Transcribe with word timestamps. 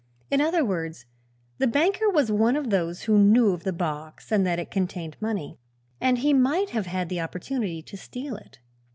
In 0.31 0.41
other 0.41 0.65
words, 0.65 1.05
the 1.59 1.67
banker 1.67 2.09
was 2.09 2.31
one 2.31 2.55
of 2.55 2.71
those 2.71 3.03
who 3.03 3.19
knew 3.19 3.51
of 3.51 3.63
the 3.63 3.71
box 3.71 4.31
and 4.31 4.43
that 4.47 4.57
it 4.57 4.71
contained 4.71 5.15
money, 5.21 5.59
and 5.99 6.17
he 6.17 6.33
might 6.33 6.71
have 6.71 6.87
had 6.87 7.07
the 7.07 7.21
opportunity 7.21 7.83
to 7.83 7.97
steal 7.97 8.35
it. 8.35 8.57